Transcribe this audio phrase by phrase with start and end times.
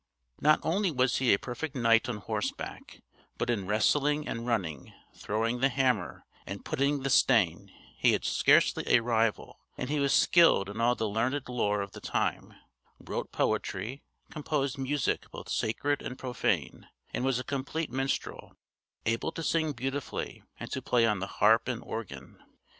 [0.39, 3.01] Not only was he a perfect knight on horseback,
[3.37, 8.83] but in wrestling and running, throwing the hammer, and "putting the stane," he had scarcely
[8.87, 12.55] a rival, and he was skilled in all the learned lore of the time,
[12.97, 14.01] wrote poetry,
[14.31, 18.55] composed music both sacred and profane, and was a complete minstrel,
[19.05, 22.39] able to sing beautifully and to play on the harp and organ.